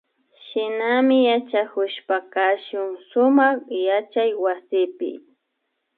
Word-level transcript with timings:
Shinami 0.45 1.17
yachakushpa 1.29 2.15
kashun 2.33 2.89
sumak 3.09 3.57
yachaywasipi 3.87 5.11